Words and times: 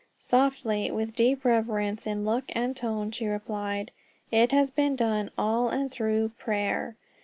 Softly, 0.17 0.89
with 0.89 1.15
deep 1.15 1.45
reverence 1.45 2.07
in 2.07 2.25
look 2.25 2.45
and 2.53 2.75
tone, 2.75 3.11
she 3.11 3.27
replied: 3.27 3.91
"It 4.31 4.51
has 4.51 4.71
been 4.71 4.95
done 4.95 5.29
all 5.37 5.69
in 5.69 5.79
and 5.81 5.91
through 5.91 6.29
prayer!" 6.39 6.95